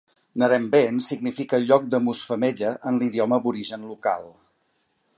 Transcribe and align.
Narembeen 0.43 0.97
significa 1.07 1.59
"lloc 1.67 1.87
d'emús 1.91 2.23
femella" 2.31 2.75
en 2.93 3.01
l'idioma 3.03 3.41
aborigen 3.43 3.89
local. 3.95 4.29